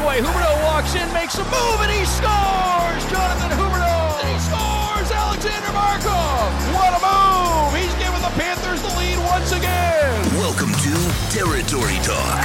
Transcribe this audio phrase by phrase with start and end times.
[0.00, 0.20] breakaway.
[0.20, 3.02] Huberdeau walks in, makes a move, and he scores!
[3.10, 4.20] Jonathan Huberdeau!
[4.20, 5.10] And he scores!
[5.10, 6.50] Alexander Barkov!
[6.72, 7.76] What a move!
[7.76, 10.16] He's giving the Panthers the lead once again!
[10.38, 10.92] Welcome to
[11.30, 12.40] Territory Talk,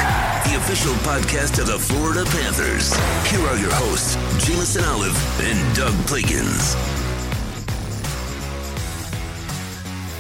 [0.46, 2.96] the official podcast of the Florida Panthers.
[3.30, 4.16] Here are your hosts,
[4.46, 7.05] Jameson Olive and Doug Plagens.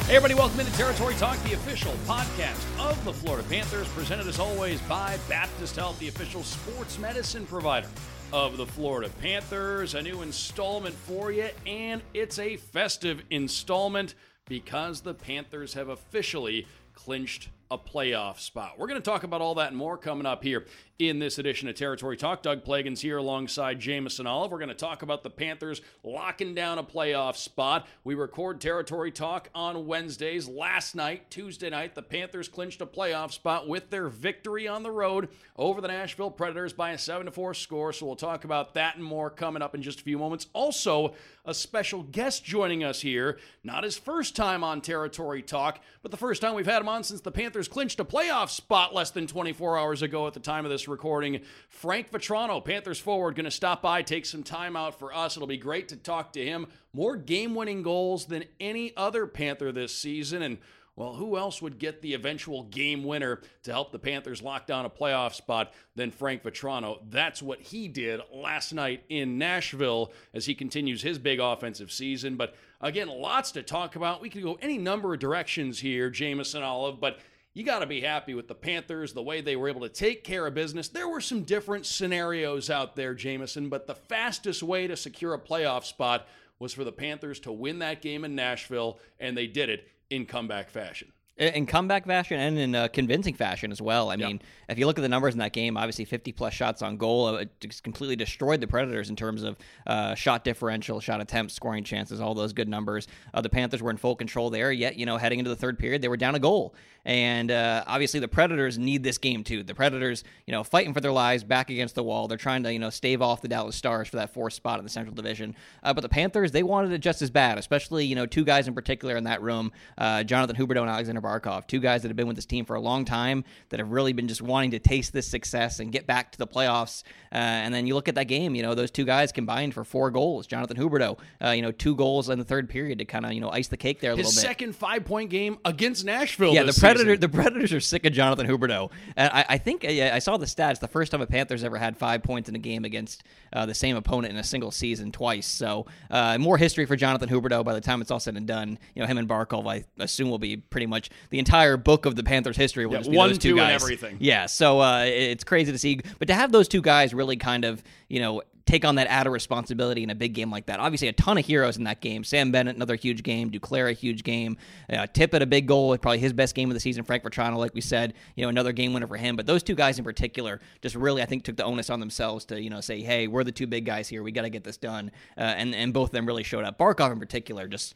[0.07, 4.37] Hey, everybody, welcome into Territory Talk, the official podcast of the Florida Panthers, presented as
[4.37, 7.87] always by Baptist Health, the official sports medicine provider
[8.31, 9.95] of the Florida Panthers.
[9.95, 14.13] A new installment for you, and it's a festive installment
[14.47, 18.73] because the Panthers have officially clinched a playoff spot.
[18.77, 20.65] We're going to talk about all that and more coming up here
[20.97, 22.41] in this edition of Territory Talk.
[22.41, 24.51] Doug Plagens here alongside Jameson Olive.
[24.51, 27.85] We're going to talk about the Panthers locking down a playoff spot.
[28.03, 30.47] We record Territory Talk on Wednesdays.
[30.47, 34.91] Last night, Tuesday night, the Panthers clinched a playoff spot with their victory on the
[34.91, 35.27] road
[35.57, 37.91] over the Nashville Predators by a 7 4 score.
[37.91, 40.47] So we'll talk about that and more coming up in just a few moments.
[40.53, 43.37] Also, a special guest joining us here.
[43.63, 47.03] Not his first time on Territory Talk, but the first time we've had him on
[47.03, 50.65] since the Panthers clinched a playoff spot less than 24 hours ago at the time
[50.65, 51.41] of this recording.
[51.69, 55.37] Frank Vatrano, Panthers forward, going to stop by, take some time out for us.
[55.37, 56.67] It'll be great to talk to him.
[56.93, 60.41] More game winning goals than any other Panther this season.
[60.41, 60.57] And
[60.95, 64.85] well, who else would get the eventual game winner to help the Panthers lock down
[64.85, 66.99] a playoff spot than Frank Vatrano?
[67.09, 72.37] That's what he did last night in Nashville as he continues his big offensive season.
[72.37, 74.21] But again, lots to talk about.
[74.21, 77.19] We could go any number of directions here, Jameson Olive, but
[77.55, 80.23] you got to be happy with the Panthers, the way they were able to take
[80.25, 80.89] care of business.
[80.89, 85.39] There were some different scenarios out there, Jameson, but the fastest way to secure a
[85.39, 86.27] playoff spot
[86.59, 90.25] was for the Panthers to win that game in Nashville, and they did it in
[90.25, 94.09] comeback fashion in comeback fashion and in a convincing fashion as well.
[94.09, 96.81] I mean, if you look at the numbers in that game, obviously 50 plus shots
[96.81, 101.01] on goal, uh, it just completely destroyed the Predators in terms of uh, shot differential,
[101.01, 103.07] shot attempts, scoring chances, all those good numbers.
[103.33, 105.77] Uh, the Panthers were in full control there, yet, you know, heading into the third
[105.77, 106.73] period, they were down a goal.
[107.05, 109.61] And uh, obviously, the Predators need this game too.
[109.61, 112.27] The Predators, you know, fighting for their lives back against the wall.
[112.27, 114.85] They're trying to, you know, stave off the Dallas Stars for that fourth spot in
[114.85, 115.55] the Central Division.
[115.83, 118.67] Uh, but the Panthers, they wanted it just as bad, especially, you know, two guys
[118.67, 122.15] in particular in that room uh, Jonathan Huberdeau and Alexander Barkov, two guys that have
[122.15, 124.79] been with this team for a long time that have really been just wanting to
[124.79, 127.03] taste this success and get back to the playoffs.
[127.31, 129.83] Uh, and then you look at that game, you know, those two guys combined for
[129.83, 130.47] four goals.
[130.47, 133.41] Jonathan Huberdeau, uh, you know, two goals in the third period to kind of, you
[133.41, 134.47] know, ice the cake there a His little bit.
[134.47, 136.53] second five point game against Nashville.
[136.53, 137.03] Yeah, the Predators.
[137.03, 138.91] Predator, the Predators are sick of Jonathan Huberdeau.
[139.15, 140.79] And I, I think I, I saw the stats.
[140.79, 143.73] The first time a Panthers ever had five points in a game against uh, the
[143.73, 145.47] same opponent in a single season twice.
[145.47, 148.77] So uh, more history for Jonathan Huberdeau by the time it's all said and done.
[148.95, 152.15] You know, him and Barkov, I assume, will be pretty much the entire book of
[152.15, 152.85] the Panthers' history.
[152.85, 153.81] Will Yeah, just be one, those two two, and guys.
[153.83, 154.17] everything.
[154.19, 155.99] Yeah, so uh, it's crazy to see.
[156.19, 159.29] But to have those two guys really kind of, you know, take on that added
[159.29, 160.79] responsibility in a big game like that.
[160.79, 162.23] Obviously, a ton of heroes in that game.
[162.23, 163.51] Sam Bennett, another huge game.
[163.51, 164.57] Duclair, a huge game.
[164.91, 167.03] Uh, Tippett, a big goal, probably his best game of the season.
[167.03, 169.35] Frank Vatrano, like we said, you know, another game winner for him.
[169.35, 172.45] But those two guys in particular just really, I think, took the onus on themselves
[172.45, 174.23] to, you know, say, hey, we're the two big guys here.
[174.23, 175.11] We got to get this done.
[175.37, 176.79] Uh, and, and both of them really showed up.
[176.79, 177.95] Barkov in particular, just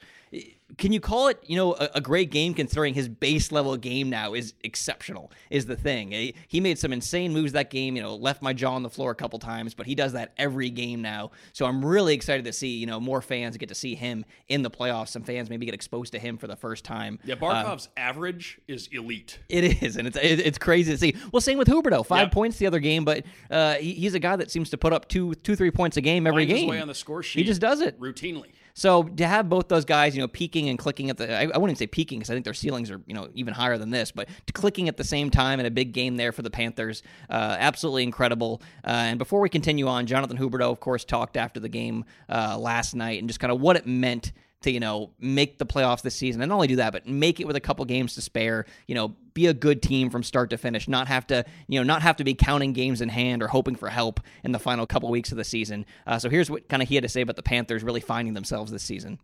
[0.77, 4.09] can you call it, you know, a, a, great game considering his base level game
[4.09, 5.31] now is exceptional?
[5.49, 7.95] Is the thing he, he made some insane moves that game.
[7.95, 10.33] You know, left my jaw on the floor a couple times, but he does that
[10.37, 11.31] every game now.
[11.53, 14.63] So I'm really excited to see, you know, more fans get to see him in
[14.63, 15.09] the playoffs.
[15.09, 17.19] Some fans maybe get exposed to him for the first time.
[17.23, 19.39] Yeah, Barkov's um, average is elite.
[19.47, 21.15] It is, and it's it's crazy to see.
[21.31, 22.31] Well, same with Huberdeau, five yep.
[22.31, 25.07] points the other game, but uh, he, he's a guy that seems to put up
[25.07, 26.69] two two three points a game every Finds game.
[26.69, 27.39] way on the score sheet.
[27.39, 28.47] He just does it routinely.
[28.79, 31.57] So to have both those guys, you know, peaking and clicking at the, I, I
[31.57, 34.09] wouldn't say peaking because I think their ceilings are, you know, even higher than this,
[34.09, 37.57] but clicking at the same time in a big game there for the Panthers, uh,
[37.59, 38.61] absolutely incredible.
[38.85, 42.57] Uh, and before we continue on, Jonathan Huberdeau, of course, talked after the game uh,
[42.57, 44.31] last night and just kind of what it meant
[44.61, 46.41] to you know make the playoffs this season.
[46.41, 48.95] And not only do that but make it with a couple games to spare you
[48.95, 52.01] know be a good team from start to finish not have to you know not
[52.01, 55.09] have to be counting games in hand or hoping for help in the final couple
[55.09, 55.85] weeks of the season.
[56.05, 58.33] Uh, so here's what kind of he had to say about the panthers really finding
[58.33, 59.19] themselves this season.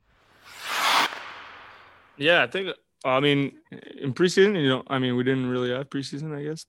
[2.18, 2.69] Yeah i think
[3.06, 3.51] I mean,
[4.01, 6.65] in preseason, you know, I mean, we didn't really have preseason, I guess.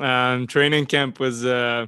[0.00, 1.86] um, training camp was, uh,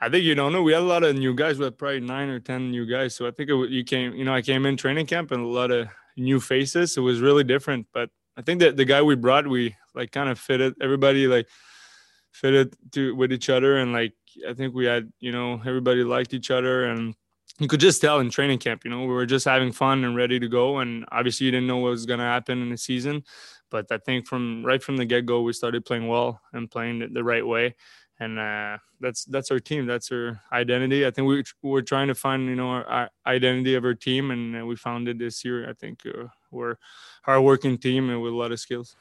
[0.00, 0.62] I think you don't know.
[0.62, 1.58] We had a lot of new guys.
[1.58, 3.16] We had probably nine or ten new guys.
[3.16, 4.14] So I think it, you came.
[4.14, 6.96] You know, I came in training camp and a lot of new faces.
[6.96, 7.86] It was really different.
[7.92, 10.74] But I think that the guy we brought, we like kind of fitted.
[10.80, 11.48] Everybody like
[12.30, 14.14] fitted to with each other, and like
[14.48, 17.16] I think we had, you know, everybody liked each other, and
[17.58, 18.84] you could just tell in training camp.
[18.84, 20.78] You know, we were just having fun and ready to go.
[20.78, 23.24] And obviously, you didn't know what was going to happen in the season.
[23.68, 27.12] But I think from right from the get go, we started playing well and playing
[27.12, 27.74] the right way
[28.20, 29.86] and uh, that's that's our team.
[29.86, 31.06] That's our identity.
[31.06, 34.30] I think we we're trying to find you know our, our identity of our team,
[34.30, 35.68] and uh, we found it this year.
[35.68, 36.76] I think uh, we're
[37.22, 38.96] hardworking team and with a lot of skills.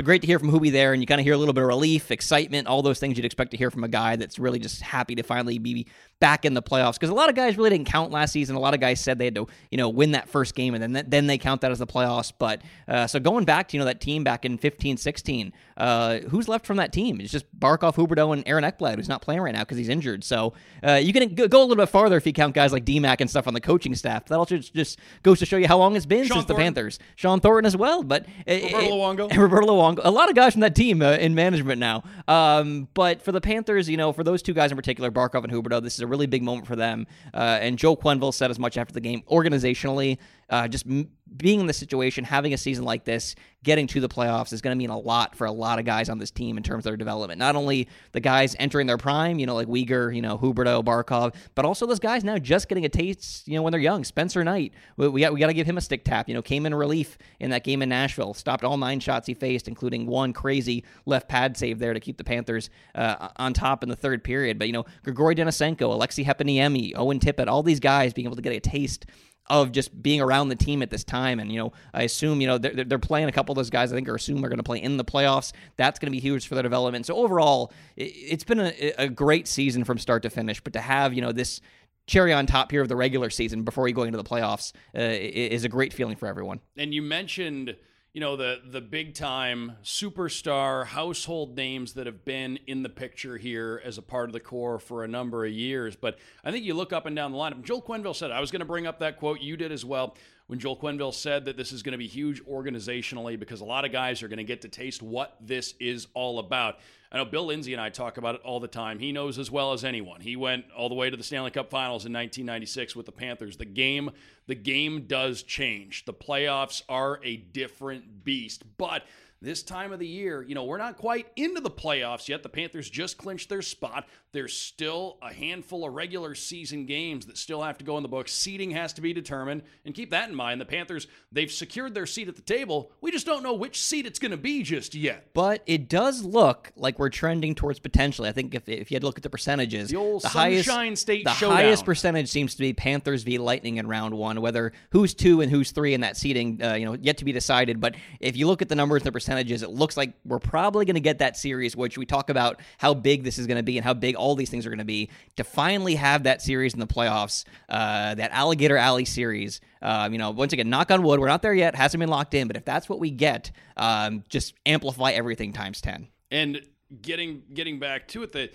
[0.00, 1.60] So great to hear from Hubie there, and you kind of hear a little bit
[1.62, 4.58] of relief, excitement, all those things you'd expect to hear from a guy that's really
[4.58, 5.86] just happy to finally be
[6.20, 6.94] back in the playoffs.
[6.94, 8.56] Because a lot of guys really didn't count last season.
[8.56, 10.82] A lot of guys said they had to, you know, win that first game, and
[10.82, 12.32] then then they count that as the playoffs.
[12.38, 16.20] But uh, so going back to you know that team back in 15, 16, uh,
[16.30, 17.20] who's left from that team?
[17.20, 20.24] It's just Barkov, Huberdeau, and Aaron Ekblad, who's not playing right now because he's injured.
[20.24, 23.20] So uh, you can go a little bit farther if you count guys like DMAC
[23.20, 24.24] and stuff on the coaching staff.
[24.26, 26.56] That also just goes to show you how long it's been Shawn since Thornton.
[26.56, 26.98] the Panthers.
[27.16, 29.36] Shawn Thornton as well, but it- Roberto it- Luongo.
[29.36, 29.89] Roberto Luongo.
[30.02, 32.02] A lot of guys from that team uh, in management now.
[32.28, 35.52] Um, but for the Panthers, you know, for those two guys in particular, Barkov and
[35.52, 37.06] Huberdeau, this is a really big moment for them.
[37.32, 39.22] Uh, and Joe Quenneville said as much after the game.
[39.30, 40.18] Organizationally,
[40.50, 44.08] uh, just m- being in this situation, having a season like this, getting to the
[44.08, 46.56] playoffs is going to mean a lot for a lot of guys on this team
[46.56, 47.38] in terms of their development.
[47.38, 51.34] Not only the guys entering their prime, you know, like Weegar, you know, Huberdeau, Barkov,
[51.54, 54.02] but also those guys now just getting a taste, you know, when they're young.
[54.02, 56.28] Spencer Knight, we, we got we got to give him a stick tap.
[56.28, 59.34] You know, came in relief in that game in Nashville, stopped all nine shots he
[59.34, 63.82] faced, including one crazy left pad save there to keep the Panthers uh, on top
[63.82, 64.58] in the third period.
[64.58, 68.42] But you know, Grigory Denisenko, Aleksi Heponiemi, Owen Tippett, all these guys being able to
[68.42, 69.06] get a taste
[69.50, 71.40] of just being around the team at this time.
[71.40, 73.92] And, you know, I assume, you know, they're, they're playing a couple of those guys
[73.92, 75.52] I think are assume are going to play in the playoffs.
[75.76, 77.04] That's going to be huge for their development.
[77.04, 80.60] So overall, it, it's been a, a great season from start to finish.
[80.60, 81.60] But to have, you know, this
[82.06, 85.00] cherry on top here of the regular season before you go into the playoffs uh,
[85.00, 86.60] is a great feeling for everyone.
[86.76, 87.76] And you mentioned,
[88.12, 93.36] you know, the the big time superstar household names that have been in the picture
[93.36, 95.94] here as a part of the core for a number of years.
[95.94, 97.62] But I think you look up and down the lineup.
[97.62, 99.40] Joel Quenneville said, I was going to bring up that quote.
[99.40, 100.16] You did as well.
[100.48, 103.84] When Joel Quenneville said that this is going to be huge organizationally because a lot
[103.84, 106.80] of guys are going to get to taste what this is all about.
[107.12, 109.00] I know Bill Lindsay and I talk about it all the time.
[109.00, 110.20] He knows as well as anyone.
[110.20, 113.56] He went all the way to the Stanley Cup Finals in 1996 with the Panthers.
[113.56, 114.10] The game,
[114.46, 116.04] the game does change.
[116.04, 119.04] The playoffs are a different beast, but
[119.42, 122.42] this time of the year, you know, we're not quite into the playoffs yet.
[122.42, 124.06] The Panthers just clinched their spot.
[124.32, 128.08] There's still a handful of regular season games that still have to go in the
[128.08, 128.32] books.
[128.32, 129.62] Seating has to be determined.
[129.84, 130.60] And keep that in mind.
[130.60, 132.92] The Panthers, they've secured their seat at the table.
[133.00, 135.30] We just don't know which seat it's going to be just yet.
[135.32, 138.28] But it does look like we're trending towards potentially.
[138.28, 140.96] I think if, if you had to look at the percentages, The old highest Sunshine
[140.96, 141.56] State the showdown.
[141.56, 144.40] highest percentage seems to be Panthers v Lightning in round one.
[144.40, 147.32] Whether who's two and who's three in that seating, uh, you know, yet to be
[147.32, 147.80] decided.
[147.80, 150.84] But if you look at the numbers and the percentages, it looks like we're probably
[150.84, 153.62] going to get that series, which we talk about how big this is going to
[153.62, 155.08] be and how big all these things are going to be.
[155.36, 159.60] To finally have that series in the playoffs, uh, that Alligator Alley series.
[159.82, 161.76] Um, you know, once again, knock on wood, we're not there yet.
[161.76, 165.80] Hasn't been locked in, but if that's what we get, um, just amplify everything times
[165.80, 166.08] ten.
[166.32, 166.60] And
[167.00, 168.50] getting getting back to it, the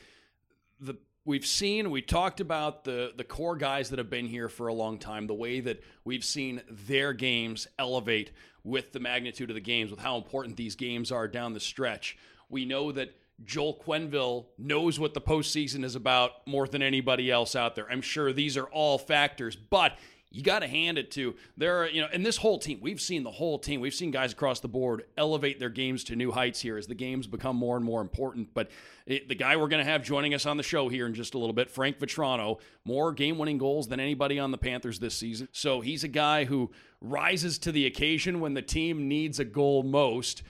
[0.82, 4.68] the we've seen we talked about the the core guys that have been here for
[4.68, 8.32] a long time, the way that we've seen their games elevate
[8.66, 12.18] with the magnitude of the games, with how important these games are down the stretch.
[12.50, 13.16] We know that
[13.46, 17.88] Joel Quenneville knows what the postseason is about more than anybody else out there.
[17.90, 19.98] I'm sure these are all factors, but
[20.36, 23.00] you got to hand it to there are you know and this whole team we've
[23.00, 26.32] seen the whole team we've seen guys across the board elevate their games to new
[26.32, 28.54] heights here as the games become more and more important.
[28.54, 28.70] But
[29.06, 31.34] it, the guy we're going to have joining us on the show here in just
[31.34, 35.48] a little bit frank Vatrano more game-winning goals than anybody on the panthers this season.
[35.52, 39.84] So he's a guy who rises to the occasion when the team needs a goal
[39.84, 40.44] most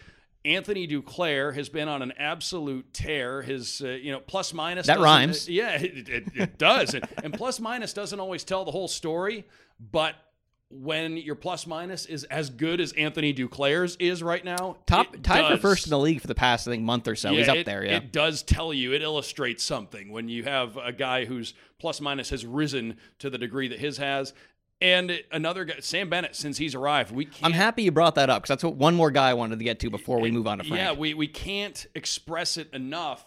[0.45, 3.41] Anthony Duclair has been on an absolute tear.
[3.41, 4.87] His, uh, you know, plus minus.
[4.87, 5.49] That doesn't- rhymes.
[5.49, 6.93] yeah, it, it, it does.
[6.93, 9.45] and, and plus minus doesn't always tell the whole story,
[9.91, 10.15] but
[10.71, 15.51] when your plus minus is as good as Anthony Duclair's is right now, Top tied
[15.51, 17.31] for first in the league for the past I think month or so.
[17.31, 17.85] He's up it- there.
[17.85, 17.97] Yeah.
[17.97, 22.29] It does tell you, it illustrates something when you have a guy whose plus minus
[22.31, 24.33] has risen to the degree that his has.
[24.81, 28.29] And another guy, Sam Bennett, since he's arrived, we can't I'm happy you brought that
[28.29, 30.47] up because that's what one more guy I wanted to get to before we move
[30.47, 30.79] on to Frank.
[30.79, 33.25] Yeah, we, we can't express it enough,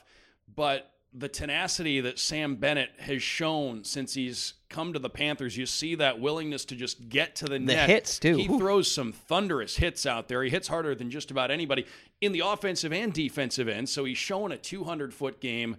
[0.54, 5.64] but the tenacity that Sam Bennett has shown since he's come to the Panthers, you
[5.64, 7.88] see that willingness to just get to the, net.
[7.88, 8.36] hits, too.
[8.36, 8.60] He Oof.
[8.60, 10.42] throws some thunderous hits out there.
[10.42, 11.86] He hits harder than just about anybody
[12.20, 13.88] in the offensive and defensive end.
[13.88, 15.76] So he's showing a 200 foot game.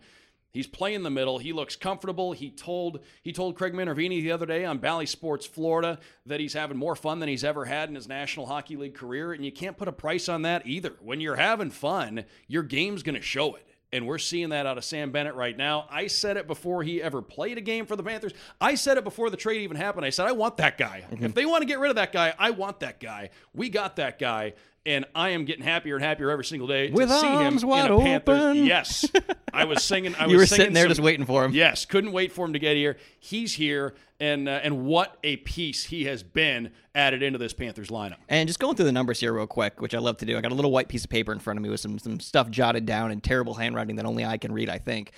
[0.52, 1.38] He's playing the middle.
[1.38, 2.34] He looks comfortable.
[2.34, 6.54] He told he told Craig Minervini the other day on Bally Sports Florida that he's
[6.54, 9.52] having more fun than he's ever had in his National Hockey League career, and you
[9.52, 10.94] can't put a price on that either.
[11.02, 13.66] When you're having fun, your game's going to show it.
[13.92, 15.88] And we're seeing that out of Sam Bennett right now.
[15.90, 18.34] I said it before he ever played a game for the Panthers.
[18.62, 20.06] I said it before the trade even happened.
[20.06, 21.06] I said, I want that guy.
[21.10, 21.26] Mm-hmm.
[21.26, 23.32] If they want to get rid of that guy, I want that guy.
[23.52, 24.54] We got that guy.
[24.86, 27.66] And I am getting happier and happier every single day With to see him arms
[27.66, 28.42] wide in a Panthers.
[28.42, 28.66] open.
[28.66, 29.06] Yes,
[29.54, 30.16] I was singing.
[30.16, 31.52] I you were was singing sitting there some- just waiting for him.
[31.54, 32.98] Yes, couldn't wait for him to get here.
[33.20, 37.90] He's here, and uh, and what a piece he has been added into this Panthers
[37.90, 38.18] lineup.
[38.30, 40.38] And just going through the numbers here real quick, which I love to do.
[40.38, 42.20] I got a little white piece of paper in front of me with some some
[42.20, 44.70] stuff jotted down in terrible handwriting that only I can read.
[44.70, 45.12] I think.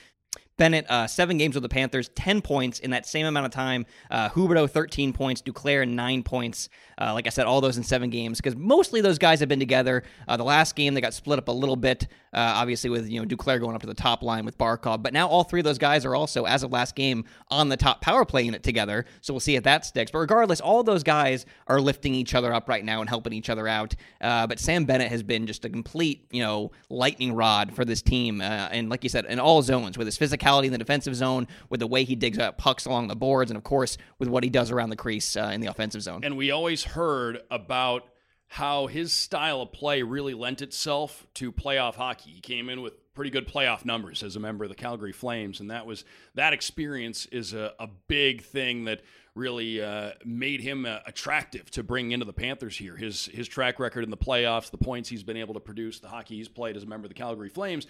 [0.58, 3.86] Bennett, uh, seven games with the Panthers, 10 points in that same amount of time.
[4.10, 5.42] Uh, Huberdeau, 13 points.
[5.42, 6.70] Duclair, 9 points.
[7.00, 9.60] Uh, like I said, all those in seven games because mostly those guys have been
[9.60, 10.04] together.
[10.28, 13.20] Uh, the last game, they got split up a little bit, uh, obviously, with you
[13.20, 15.04] know Duclair going up to the top line with Barkov.
[15.04, 17.78] But now all three of those guys are also, as of last game, on the
[17.78, 19.06] top power play unit together.
[19.22, 20.12] So we'll see if that sticks.
[20.12, 23.50] But regardless, all those guys are lifting each other up right now and helping each
[23.50, 23.96] other out.
[24.22, 28.02] Uh, but Sam Bennett has been just a complete, you know, lightning rod for this
[28.02, 28.42] team.
[28.42, 31.48] Uh, and like you said, in all zones, with his physicality in the defensive zone,
[31.70, 34.44] with the way he digs up pucks along the boards, and of course, with what
[34.44, 36.22] he does around the crease uh, in the offensive zone.
[36.24, 38.11] And we always heard about
[38.52, 42.32] how his style of play really lent itself to playoff hockey.
[42.32, 45.62] He came in with pretty good playoff numbers as a member of the Calgary Flames,
[45.62, 46.04] and that was
[46.36, 49.04] that experience is a, a big thing that
[49.36, 52.98] really uh, made him uh, attractive to bring into the Panthers here.
[52.98, 56.10] His his track record in the playoffs, the points he's been able to produce, the
[56.10, 57.88] hockey he's played as a member of the Calgary Flames.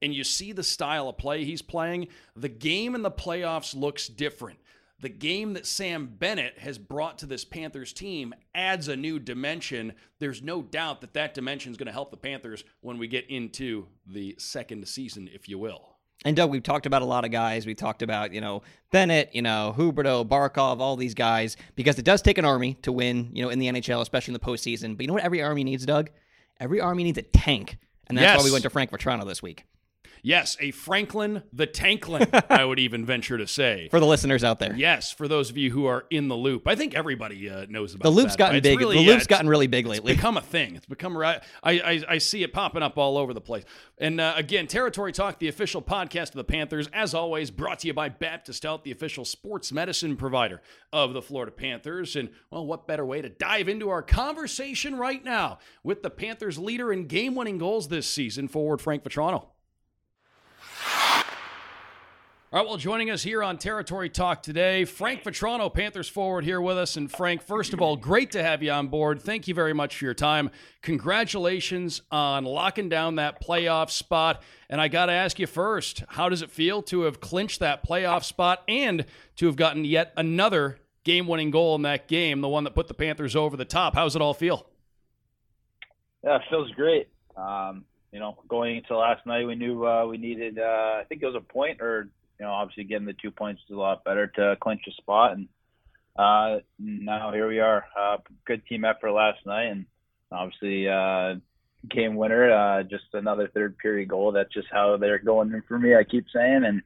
[0.00, 4.08] And you see the style of play he's playing, the game in the playoffs looks
[4.08, 4.58] different
[5.00, 9.92] the game that Sam Bennett has brought to this Panthers team adds a new dimension.
[10.18, 13.28] There's no doubt that that dimension is going to help the Panthers when we get
[13.30, 15.94] into the second season, if you will.
[16.24, 17.64] And Doug, we've talked about a lot of guys.
[17.64, 22.04] We talked about, you know, Bennett, you know, Huberdeau, Barkov, all these guys, because it
[22.04, 24.96] does take an army to win, you know, in the NHL, especially in the postseason.
[24.96, 26.10] But you know what every army needs, Doug?
[26.58, 27.76] Every army needs a tank.
[28.08, 28.38] And that's Yes.
[28.38, 29.64] why we went to Frank Vatrano this week.
[30.22, 33.88] Yes, a Franklin the Tanklin, I would even venture to say.
[33.90, 34.74] For the listeners out there.
[34.76, 37.94] Yes, for those of you who are in the loop, I think everybody uh, knows
[37.94, 38.38] about The loop's that.
[38.38, 38.78] gotten big.
[38.78, 40.14] really- the yeah, loop's gotten really big lately.
[40.14, 40.76] become a thing.
[40.76, 41.16] It's become.
[41.18, 43.64] I, I I see it popping up all over the place.
[43.98, 47.86] And uh, again, Territory Talk, the official podcast of the Panthers, as always, brought to
[47.88, 50.60] you by Baptist Health, the official sports medicine provider
[50.92, 52.14] of the Florida Panthers.
[52.16, 56.58] And well, what better way to dive into our conversation right now with the Panthers'
[56.58, 59.46] leader in game-winning goals this season, forward Frank Vatrano.
[62.50, 66.62] All right, well, joining us here on Territory Talk today, Frank Vatrano, Panthers forward here
[66.62, 66.96] with us.
[66.96, 69.20] And Frank, first of all, great to have you on board.
[69.20, 70.50] Thank you very much for your time.
[70.80, 74.42] Congratulations on locking down that playoff spot.
[74.70, 77.86] And I got to ask you first, how does it feel to have clinched that
[77.86, 79.04] playoff spot and
[79.36, 82.94] to have gotten yet another game-winning goal in that game, the one that put the
[82.94, 83.94] Panthers over the top?
[83.94, 84.66] How's it all feel?
[86.24, 87.08] Yeah, it feels great.
[87.36, 90.58] Um, you know, going into last night, we knew uh, we needed.
[90.58, 93.62] Uh, I think it was a point, or you know, obviously getting the two points
[93.68, 95.32] is a lot better to clinch a spot.
[95.32, 95.48] And
[96.16, 97.84] uh, now here we are.
[97.98, 99.86] Uh, good team effort last night, and
[100.30, 101.34] obviously uh,
[101.88, 102.50] game winner.
[102.50, 104.32] Uh, just another third period goal.
[104.32, 105.94] That's just how they're going in for me.
[105.94, 106.82] I keep saying, and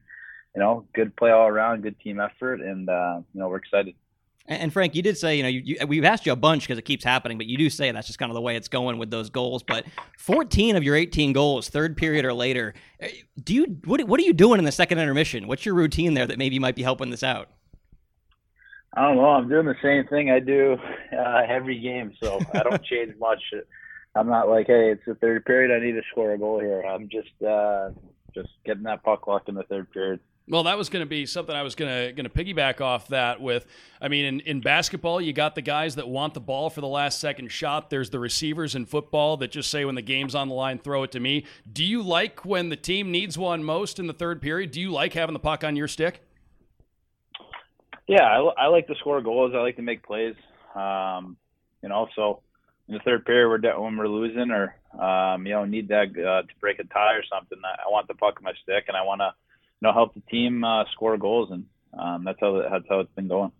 [0.55, 3.95] you know, good play all around, good team effort, and uh, you know, we're excited.
[4.45, 6.77] And Frank, you did say, you know, you, you, we've asked you a bunch because
[6.77, 8.97] it keeps happening, but you do say that's just kind of the way it's going
[8.97, 9.63] with those goals.
[9.63, 9.85] But
[10.17, 12.73] 14 of your 18 goals, third period or later.
[12.99, 13.09] eh,
[13.41, 15.47] Do you what, what are you doing in the second intermission?
[15.47, 17.49] What's your routine there that maybe might be helping this out?
[18.95, 19.25] I don't know.
[19.29, 20.77] I'm doing the same thing I do
[21.17, 23.41] uh, every game, so I don't change much.
[24.13, 25.75] I'm not like, hey, it's the third period.
[25.75, 26.81] I need to score a goal here.
[26.81, 27.91] I'm just uh,
[28.35, 30.19] just getting that puck locked in the third period.
[30.49, 33.07] Well, that was going to be something I was going to going to piggyback off
[33.07, 33.65] that with.
[34.01, 36.87] I mean, in, in basketball, you got the guys that want the ball for the
[36.87, 37.89] last second shot.
[37.89, 41.03] There's the receivers in football that just say when the game's on the line, throw
[41.03, 41.45] it to me.
[41.71, 44.71] Do you like when the team needs one most in the third period?
[44.71, 46.21] Do you like having the puck on your stick?
[48.07, 49.53] Yeah, I, I like to score goals.
[49.55, 50.35] I like to make plays.
[50.75, 51.37] Um,
[51.81, 52.41] you know, so
[52.89, 56.09] in the third period, we're de- when we're losing or um, you know need that
[56.09, 57.57] uh, to break a tie or something.
[57.63, 59.33] I, I want the puck on my stick, and I want to
[59.83, 61.65] you know help the team uh, score goals, and
[61.99, 63.51] um, that's how that's how it's been going.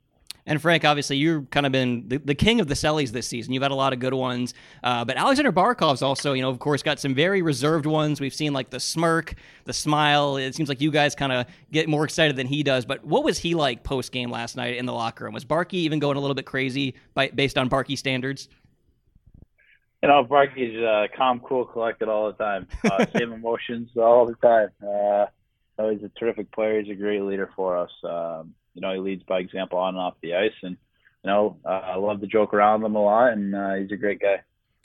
[0.45, 3.53] And Frank, obviously, you've kind of been the, the king of the sellies this season.
[3.53, 4.53] You've had a lot of good ones,
[4.83, 8.19] uh, but Alexander Barkov's also, you know, of course, got some very reserved ones.
[8.19, 10.35] We've seen like the smirk, the smile.
[10.37, 12.85] It seems like you guys kind of get more excited than he does.
[12.85, 15.33] But what was he like post game last night in the locker room?
[15.33, 18.49] Was Barkey even going a little bit crazy by, based on Barkey standards?
[20.01, 22.67] You know, Barky's uh, calm, cool, collected all the time.
[22.83, 25.29] Uh, same emotions all the time.
[25.77, 26.81] No, he's a terrific player.
[26.81, 27.91] He's a great leader for us.
[28.03, 30.77] Um, you know, he leads by example on and off the ice, and
[31.23, 33.91] you know, uh, I love to joke around with him a lot, and uh, he's
[33.91, 34.41] a great guy.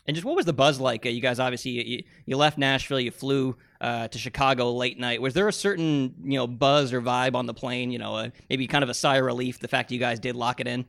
[0.07, 1.05] And just what was the buzz like?
[1.05, 5.21] Uh, you guys obviously you, you left Nashville, you flew uh, to Chicago late night.
[5.21, 7.91] Was there a certain you know buzz or vibe on the plane?
[7.91, 10.19] You know, uh, maybe kind of a sigh of relief the fact that you guys
[10.19, 10.87] did lock it in.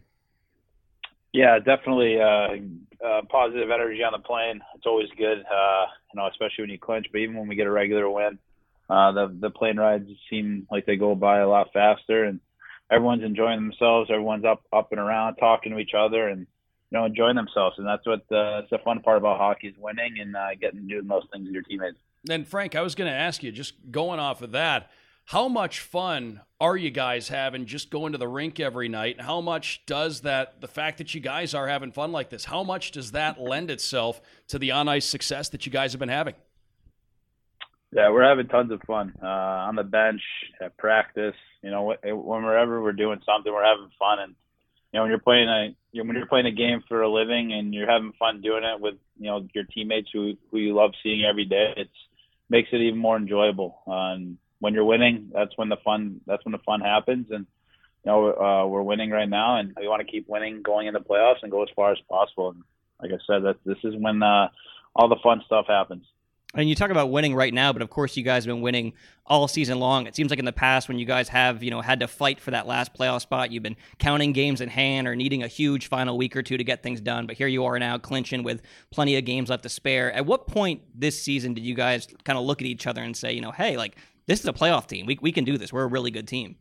[1.34, 4.62] Yeah, definitely uh, uh, positive energy on the plane.
[4.76, 7.08] It's always good, uh, you know, especially when you clinch.
[7.12, 8.40] But even when we get a regular win,
[8.90, 12.40] uh, the the plane rides seem like they go by a lot faster, and
[12.92, 14.10] everyone's enjoying themselves.
[14.10, 16.48] Everyone's up up and around, talking to each other, and
[16.92, 17.78] you know, enjoying themselves.
[17.78, 21.02] And that's what uh, the fun part about hockey is winning and uh, getting to
[21.02, 21.98] do those things with your teammates.
[22.30, 24.90] And Frank, I was going to ask you, just going off of that,
[25.26, 29.18] how much fun are you guys having just going to the rink every night?
[29.18, 32.46] And how much does that, the fact that you guys are having fun like this,
[32.46, 36.00] how much does that lend itself to the on ice success that you guys have
[36.00, 36.34] been having?
[37.92, 40.22] Yeah, we're having tons of fun uh, on the bench,
[40.62, 41.36] at practice.
[41.64, 44.20] You know, whenever we're doing something, we're having fun.
[44.20, 44.36] And
[44.92, 47.74] you know, when you're playing a when you're playing a game for a living and
[47.74, 51.24] you're having fun doing it with you know your teammates who who you love seeing
[51.26, 51.90] every day, it's
[52.50, 53.80] makes it even more enjoyable.
[53.88, 57.28] Uh, and when you're winning, that's when the fun that's when the fun happens.
[57.32, 57.48] And
[58.06, 61.00] you know, uh, we're winning right now, and we want to keep winning going into
[61.00, 62.50] playoffs and go as far as possible.
[62.52, 62.64] And
[63.02, 64.50] like I said, that this is when uh,
[64.96, 66.06] all the fun stuff happens.
[66.56, 68.94] And you talk about winning right now, but of course you guys have been winning
[69.24, 70.08] all season long.
[70.08, 72.40] It seems like in the past when you guys have, you know, had to fight
[72.40, 75.88] for that last playoff spot, you've been counting games in hand or needing a huge
[75.88, 77.28] final week or two to get things done.
[77.28, 80.12] But here you are now clinching with plenty of games left to spare.
[80.12, 83.16] At what point this season did you guys kind of look at each other and
[83.16, 85.06] say, you know, hey, like this is a playoff team.
[85.06, 85.72] We we can do this.
[85.72, 86.56] We're a really good team.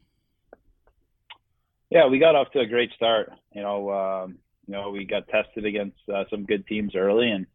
[1.89, 3.33] Yeah, we got off to a great start.
[3.55, 7.47] You know, um, you know, we got tested against uh, some good teams early and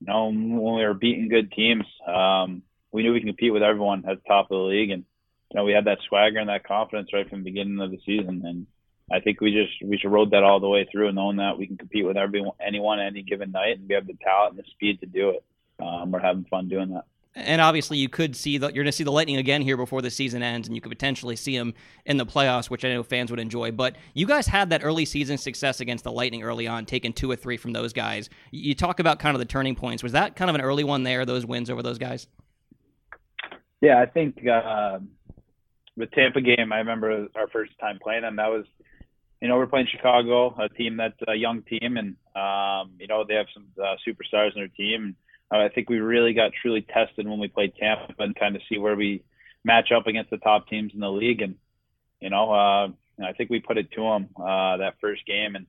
[0.00, 3.62] you know, when we were beating good teams, um, we knew we could compete with
[3.62, 5.04] everyone at the top of the league, and
[5.50, 7.98] you know, we had that swagger and that confidence right from the beginning of the
[8.06, 8.42] season.
[8.44, 8.66] And
[9.10, 11.58] I think we just we should rode that all the way through, and knowing that
[11.58, 14.58] we can compete with everyone, anyone, any given night, and we have the talent and
[14.58, 15.44] the speed to do it.
[15.82, 17.04] Um, we're having fun doing that
[17.34, 20.02] and obviously you could see that you're going to see the Lightning again here before
[20.02, 23.02] the season ends, and you could potentially see them in the playoffs, which I know
[23.02, 23.70] fans would enjoy.
[23.70, 27.30] But you guys had that early season success against the Lightning early on, taking two
[27.30, 28.28] or three from those guys.
[28.50, 30.02] You talk about kind of the turning points.
[30.02, 31.24] Was that kind of an early one there?
[31.24, 32.26] Those wins over those guys?
[33.80, 34.98] Yeah, I think uh,
[35.96, 36.72] the Tampa game.
[36.72, 38.36] I remember our first time playing them.
[38.36, 38.66] That was,
[39.40, 43.24] you know, we're playing Chicago, a team that's a young team, and um, you know
[43.26, 45.14] they have some uh, superstars in their team.
[45.52, 48.62] Uh, I think we really got truly tested when we played Tampa and kind of
[48.68, 49.24] see where we
[49.64, 51.42] match up against the top teams in the league.
[51.42, 51.56] And
[52.20, 52.88] you know, uh,
[53.24, 55.66] I think we put it to them uh, that first game, and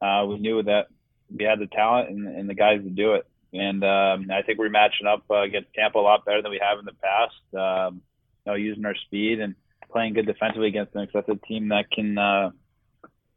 [0.00, 0.88] uh, we knew that
[1.34, 3.26] we had the talent and, and the guys to do it.
[3.52, 6.60] And um, I think we're matching up uh, against Tampa a lot better than we
[6.62, 7.34] have in the past.
[7.54, 8.02] Um,
[8.44, 9.54] you know, using our speed and
[9.90, 12.50] playing good defensively against them because that's a team that can uh,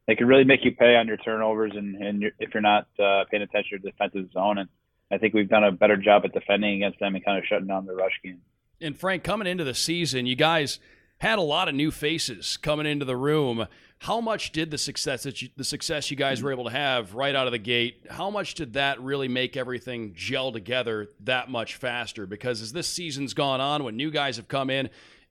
[0.07, 3.25] they can really make you pay on your turnovers and, and if you're not uh,
[3.29, 4.59] paying attention to your defensive zone.
[4.59, 4.69] And
[5.11, 7.67] I think we've done a better job at defending against them and kind of shutting
[7.67, 8.41] down the rush game.
[8.81, 10.79] And Frank, coming into the season, you guys
[11.19, 13.67] had a lot of new faces coming into the room.
[13.99, 17.13] How much did the success that you, the success you guys were able to have
[17.13, 18.05] right out of the gate?
[18.09, 22.25] How much did that really make everything gel together that much faster?
[22.25, 24.89] Because as this season's gone on, when new guys have come in,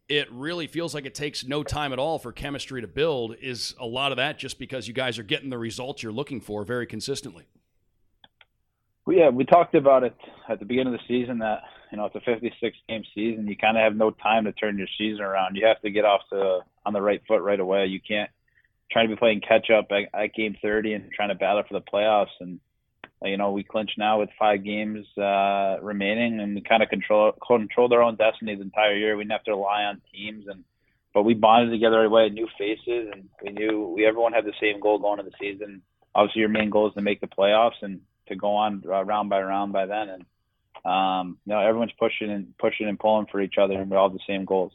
[0.09, 3.37] it really feels like it takes no time at all for chemistry to build.
[3.41, 6.41] Is a lot of that just because you guys are getting the results you're looking
[6.41, 7.47] for very consistently?
[9.07, 10.17] Well, yeah, we talked about it
[10.49, 11.63] at the beginning of the season that
[11.93, 13.47] you know it's a 56 game season.
[13.47, 15.57] You kind of have no time to turn your season around.
[15.57, 17.87] You have to get off to on the right foot right away.
[17.87, 18.31] You can't
[18.91, 21.75] try to be playing catch up at, at game 30 and trying to battle for
[21.75, 22.35] the playoffs.
[22.41, 22.61] And
[23.23, 27.33] you know we clinch now with five games uh, remaining, and we kind of control
[27.47, 29.17] controlled our own destiny the entire year.
[29.17, 30.65] We didn't have to rely on teams, and
[31.13, 34.55] but we bonded together right away, new faces, and we knew we everyone had the
[34.61, 35.83] same goal going into the season.
[36.15, 39.31] Obviously, your main goal is to make the playoffs, and to go on uh, round
[39.31, 40.09] by round by then.
[40.09, 40.25] And
[40.85, 44.09] um, you know, everyone's pushing and pushing and pulling for each other, and we all
[44.09, 44.73] have the same goals.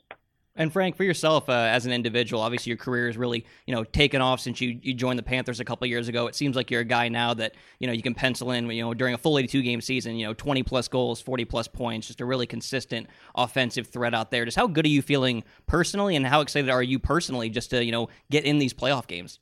[0.55, 3.85] And Frank, for yourself uh, as an individual, obviously your career has really, you know,
[3.85, 6.27] taken off since you, you joined the Panthers a couple years ago.
[6.27, 8.81] It seems like you're a guy now that you know you can pencil in, you
[8.81, 12.07] know, during a full 82 game season, you know, 20 plus goals, 40 plus points,
[12.07, 14.43] just a really consistent offensive threat out there.
[14.43, 17.85] Just how good are you feeling personally, and how excited are you personally just to
[17.85, 19.39] you know get in these playoff games?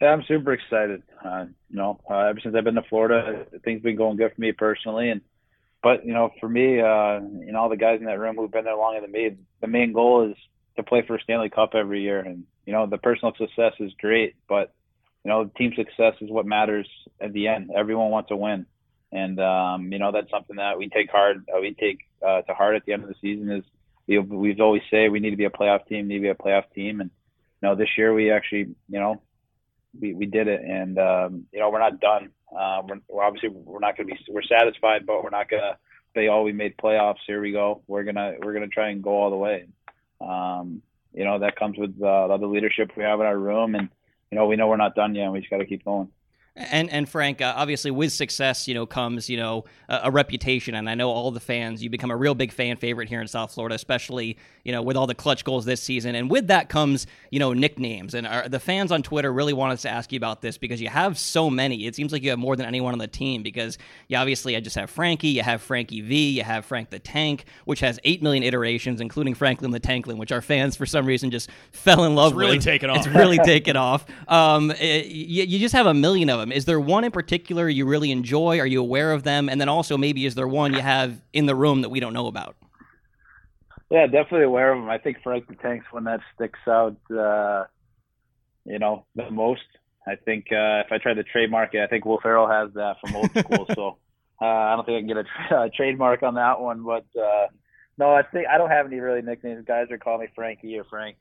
[0.00, 1.02] Yeah, I'm super excited.
[1.24, 4.40] Uh, you know, uh, ever since I've been to Florida, things been going good for
[4.40, 5.10] me personally.
[5.10, 5.22] And
[5.82, 8.50] but you know, for me, uh, you know, all the guys in that room who've
[8.50, 10.36] been there longer than me, the main goal is
[10.76, 12.20] to play for a Stanley Cup every year.
[12.20, 14.72] And you know, the personal success is great, but
[15.24, 16.88] you know, team success is what matters
[17.20, 17.70] at the end.
[17.74, 18.66] Everyone wants to win,
[19.10, 21.44] and um, you know, that's something that we take hard.
[21.52, 23.50] Uh, we take uh, to heart at the end of the season.
[23.50, 23.64] Is
[24.06, 26.34] we we've always say we need to be a playoff team, need to be a
[26.36, 27.10] playoff team, and
[27.60, 29.20] you know, this year we actually, you know,
[30.00, 32.30] we, we did it, and um, you know we're not done.
[32.56, 35.62] Uh, we're, we're obviously we're not going to be we're satisfied, but we're not going
[35.62, 35.76] to
[36.14, 37.18] say, "Oh, we made playoffs.
[37.26, 39.66] Here we go." We're gonna we're gonna try and go all the way.
[40.20, 40.82] Um,
[41.14, 43.88] you know that comes with uh, the leadership we have in our room, and
[44.30, 45.24] you know, we know we're not done yet.
[45.24, 46.08] and We just got to keep going.
[46.58, 50.74] And and Frank, uh, obviously with success, you know, comes you know a, a, reputation,
[50.74, 51.82] and I know all the fans.
[51.84, 54.96] You become a real big fan favorite here in South Florida, especially you know with
[54.96, 56.16] all the clutch goals this season.
[56.16, 58.14] And with that comes you know nicknames.
[58.14, 60.80] And our, the fans on Twitter really want us to ask you about this because
[60.80, 61.86] you have so many.
[61.86, 64.60] It seems like you have more than anyone on the team because you obviously I
[64.60, 68.20] just have Frankie, you have Frankie V, you have Frank the Tank, which has eight
[68.20, 72.16] million iterations, including Franklin the Tanklin, which our fans for some reason just fell in
[72.16, 72.64] love it's really with.
[72.64, 72.96] Taken off.
[72.98, 74.04] It's really taken off.
[74.26, 76.47] Um, it, you, you just have a million of them.
[76.52, 78.58] Is there one in particular you really enjoy?
[78.58, 79.48] Are you aware of them?
[79.48, 82.12] And then also, maybe is there one you have in the room that we don't
[82.12, 82.56] know about?
[83.90, 84.90] Yeah, definitely aware of them.
[84.90, 87.64] I think Frank the Tank's one that sticks out, uh,
[88.64, 89.62] you know, the most.
[90.06, 92.96] I think uh, if I tried to trademark it, I think Will Ferrell has that
[93.00, 93.66] from old school.
[93.74, 93.98] so
[94.42, 96.82] uh, I don't think I can get a tra- trademark on that one.
[96.84, 97.46] But uh,
[97.98, 99.64] no, I think I don't have any really nicknames.
[99.66, 101.16] Guys are calling me Frankie or Frank.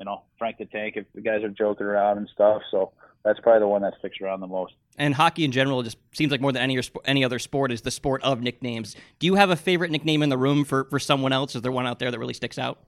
[0.00, 0.94] You know, Frank the Tank.
[0.96, 4.16] If the guys are joking around and stuff, so that's probably the one that sticks
[4.22, 4.72] around the most.
[4.96, 7.90] And hockey in general just seems like more than any any other sport is the
[7.90, 8.96] sport of nicknames.
[9.18, 11.54] Do you have a favorite nickname in the room for for someone else?
[11.54, 12.80] Is there one out there that really sticks out?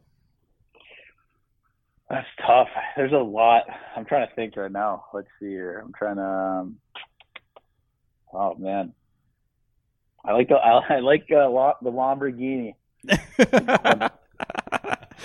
[2.09, 2.69] That's tough.
[2.97, 3.65] There's a lot.
[3.95, 5.05] I'm trying to think right now.
[5.13, 5.83] Let's see here.
[5.85, 6.25] I'm trying to.
[6.25, 6.77] Um,
[8.33, 8.95] oh man,
[10.25, 11.49] I like the I, like uh,
[11.83, 12.75] the Lamborghini.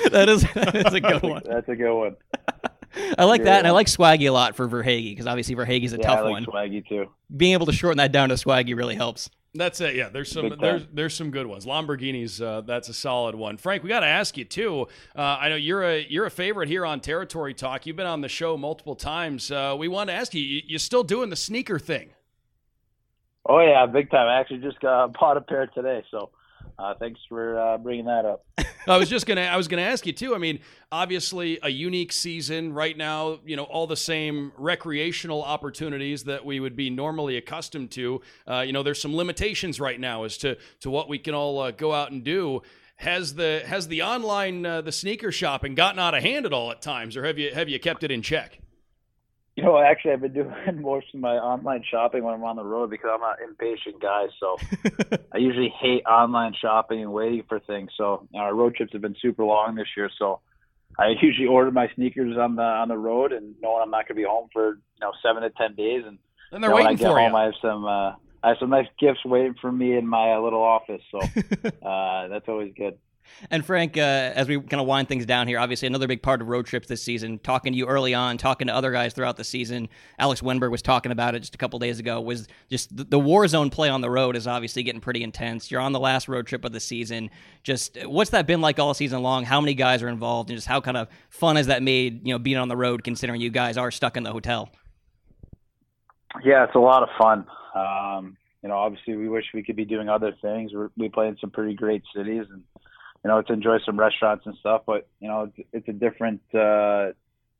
[0.11, 1.41] that is that is a good one.
[1.45, 2.15] That's a good one.
[3.17, 5.97] I like that, and I like Swaggy a lot for Verhaeghe because obviously Verhaeghe's a
[5.97, 6.45] yeah, tough I like one.
[6.45, 7.11] Swaggy too.
[7.35, 9.29] Being able to shorten that down to Swaggy really helps.
[9.53, 9.95] That's it.
[9.95, 11.65] Yeah, there's some there's there's some good ones.
[11.65, 13.57] Lamborghinis, uh, that's a solid one.
[13.57, 14.87] Frank, we got to ask you too.
[15.15, 17.85] Uh, I know you're a you're a favorite here on Territory Talk.
[17.85, 19.51] You've been on the show multiple times.
[19.51, 22.11] Uh, we want to ask you, you, you still doing the sneaker thing?
[23.47, 24.27] Oh yeah, big time.
[24.27, 26.29] I actually just got bought a pair today, so
[26.79, 28.45] uh, thanks for uh, bringing that up.
[28.87, 30.33] I was just gonna I was gonna ask you too.
[30.33, 30.59] I mean,
[30.91, 33.39] obviously a unique season right now.
[33.45, 38.21] You know, all the same recreational opportunities that we would be normally accustomed to.
[38.47, 41.59] Uh, you know, there's some limitations right now as to to what we can all
[41.59, 42.61] uh, go out and do.
[42.97, 46.71] Has the has the online uh, the sneaker shopping gotten out of hand at all
[46.71, 48.59] at times, or have you have you kept it in check?
[49.57, 52.63] You know, actually, I've been doing most of my online shopping when I'm on the
[52.63, 54.27] road because I'm an impatient guy.
[54.39, 54.55] So
[55.33, 57.89] I usually hate online shopping and waiting for things.
[57.97, 60.11] So our road trips have been super long this year.
[60.19, 60.41] So
[60.99, 64.15] I usually order my sneakers on the on the road and knowing I'm not going
[64.17, 66.03] to be home for you know seven to ten days.
[66.05, 66.19] And,
[66.51, 67.37] and they're waiting when I get for home, you.
[67.37, 70.39] I have some uh, I have some nice gifts waiting for me in my uh,
[70.39, 71.01] little office.
[71.09, 72.99] So uh, that's always good.
[73.51, 76.41] And Frank, uh, as we kind of wind things down here, obviously another big part
[76.41, 77.39] of road trips this season.
[77.39, 79.89] Talking to you early on, talking to other guys throughout the season.
[80.19, 82.19] Alex Wennberg was talking about it just a couple days ago.
[82.21, 85.69] Was just the, the Warzone play on the road is obviously getting pretty intense.
[85.71, 87.29] You're on the last road trip of the season.
[87.63, 89.43] Just what's that been like all season long?
[89.43, 92.25] How many guys are involved, and just how kind of fun has that made?
[92.25, 94.69] You know, being on the road, considering you guys are stuck in the hotel.
[96.43, 97.45] Yeah, it's a lot of fun.
[97.73, 100.71] Um, you know, obviously we wish we could be doing other things.
[100.73, 102.63] We're, we play in some pretty great cities and
[103.23, 104.83] you know, to enjoy some restaurants and stuff.
[104.85, 107.13] But you know, it's, it's a different, uh,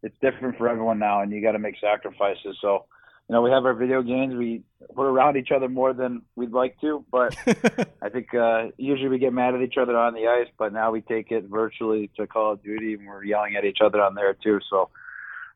[0.04, 2.58] it's different for everyone now, and you got to make sacrifices.
[2.62, 2.86] So,
[3.28, 4.36] you know, we have our video games.
[4.36, 4.64] We
[4.96, 7.36] we're around each other more than we'd like to, but
[8.02, 10.92] I think uh, usually we get mad at each other on the ice, but now
[10.92, 14.16] we take it virtually to Call of Duty, and we're yelling at each other on
[14.16, 14.60] there too.
[14.70, 14.90] So.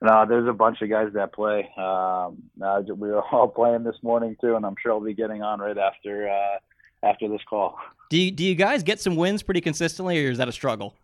[0.04, 1.70] No, there's a bunch of guys that play.
[1.78, 5.44] Um, uh, we were all playing this morning too, and I'm sure I'll be getting
[5.44, 6.58] on right after uh,
[7.04, 7.78] after this call.
[8.10, 10.96] Do you, do you guys get some wins pretty consistently, or is that a struggle?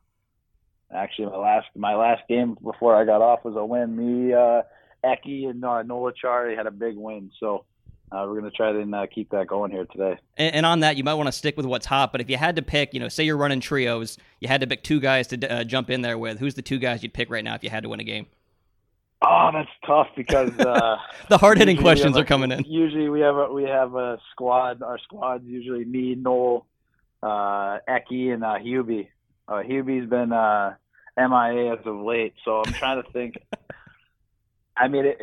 [0.94, 3.96] Actually, my last my last game before I got off was a win.
[3.96, 4.62] Me, uh,
[5.04, 7.66] Eki, and uh, Noel Acciari had a big win, so
[8.12, 10.18] uh, we're going to try to uh, keep that going here today.
[10.38, 12.14] And, and, on that, you might want to stick with what's hot.
[12.14, 14.68] But if you had to pick, you know, say you're running trios, you had to
[14.68, 16.40] pick two guys to uh, jump in there with.
[16.40, 18.28] Who's the two guys you'd pick right now if you had to win a game?
[19.22, 20.98] Oh, that's tough because uh,
[21.30, 22.64] the hard hitting questions a, are coming in.
[22.66, 24.82] Usually we have a we have a squad.
[24.82, 26.66] Our squad's usually me, Noel,
[27.24, 29.08] uh, Eki, and uh, Hubie.
[29.48, 30.76] Uh, Hubie's been uh,
[31.18, 33.38] MIA as of late, so I'm trying to think.
[34.78, 35.18] I mean, it,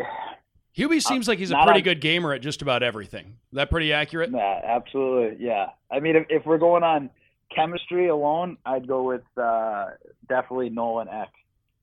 [0.77, 3.37] Hubie seems like he's a pretty good gamer at just about everything.
[3.53, 4.31] Is that pretty accurate?
[4.33, 5.45] Yeah, absolutely.
[5.45, 5.67] Yeah.
[5.91, 7.11] I mean, if, if we're going on
[7.55, 9.91] chemistry alone, I'd go with uh,
[10.29, 11.31] definitely Noel and Eck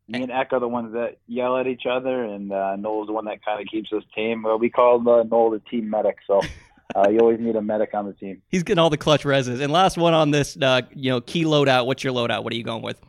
[0.08, 3.14] me and Eck are the ones that yell at each other, and uh, Noel's the
[3.14, 4.44] one that kind of keeps us tame.
[4.44, 6.42] Well, we call uh, Noel the team medic, so
[6.96, 8.42] uh, you always need a medic on the team.
[8.50, 9.62] He's getting all the clutch reses.
[9.62, 11.86] And last one on this, uh, you know, key loadout.
[11.86, 12.44] What's your loadout?
[12.44, 13.00] What are you going with?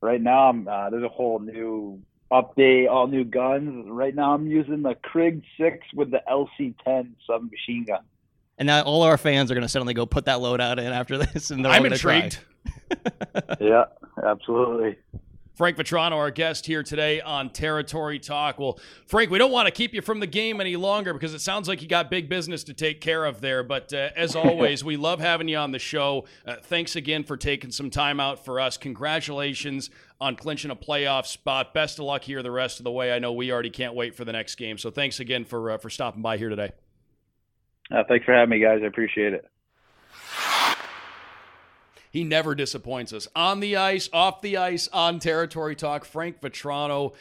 [0.00, 2.00] Right now, I'm, uh, there's a whole new
[2.32, 3.86] update, all new guns.
[3.88, 8.00] Right now, I'm using the Krig Six with the LC10 submachine gun.
[8.58, 11.18] And now all our fans are going to suddenly go put that loadout in after
[11.18, 12.38] this, and they're going to I'm intrigued.
[13.60, 13.84] yeah,
[14.24, 14.96] absolutely.
[15.54, 18.58] Frank Vatrano, our guest here today on Territory Talk.
[18.58, 21.40] Well, Frank, we don't want to keep you from the game any longer because it
[21.40, 23.62] sounds like you got big business to take care of there.
[23.62, 26.24] But uh, as always, we love having you on the show.
[26.46, 28.78] Uh, thanks again for taking some time out for us.
[28.78, 31.74] Congratulations on clinching a playoff spot.
[31.74, 33.12] Best of luck here the rest of the way.
[33.12, 34.78] I know we already can't wait for the next game.
[34.78, 36.72] So thanks again for uh, for stopping by here today.
[37.90, 38.80] Uh, thanks for having me, guys.
[38.82, 39.51] I appreciate it.
[42.12, 43.26] He never disappoints us.
[43.34, 47.14] On the ice, off the ice, on Territory Talk, Frank Vatrano.